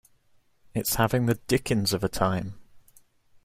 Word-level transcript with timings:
It's 0.73 0.95
having 0.95 1.27
the 1.27 1.35
dickens 1.35 1.93
of 1.93 2.03
a 2.03 2.09
time. 2.09 2.55